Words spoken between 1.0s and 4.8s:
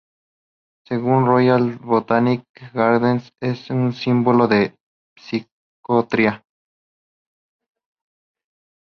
el Royal Botanic gardens es un sinónimo de